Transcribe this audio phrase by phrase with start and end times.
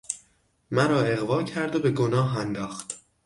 [0.71, 2.99] مرا اغوا کرد و به گناه انداخت